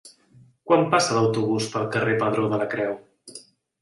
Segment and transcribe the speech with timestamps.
[0.69, 2.97] Quan passa l'autobús pel carrer Pedró de la Creu?